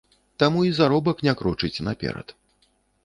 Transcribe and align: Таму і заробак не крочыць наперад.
Таму 0.43 0.63
і 0.67 0.71
заробак 0.77 1.21
не 1.27 1.33
крочыць 1.41 1.83
наперад. 1.89 2.27